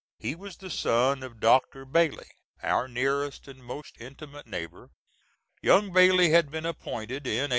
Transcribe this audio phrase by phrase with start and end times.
[0.17, 1.85] He was the son of Dr.
[1.85, 2.31] Bailey,
[2.63, 4.89] our nearest and most intimate neighbor.
[5.61, 7.49] Young Bailey had been appointed in 1837.